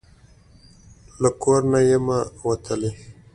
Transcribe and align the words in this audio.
له 1.21 1.29
کور 1.41 1.61
نه 1.71 1.79
یمه 1.89 2.19
وتلې 2.47 2.91